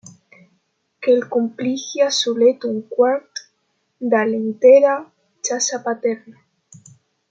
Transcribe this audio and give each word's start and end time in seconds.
Quel 1.03 1.21
cumpiglia 1.33 2.07
sulet 2.19 2.59
ün 2.69 2.77
quart 2.93 3.33
da 4.11 4.19
l’intera 4.29 4.95
Chasa 5.45 5.77
paterna. 5.85 6.37